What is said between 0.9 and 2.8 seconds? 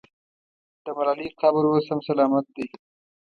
ملالۍ قبر اوس هم سلامت دی.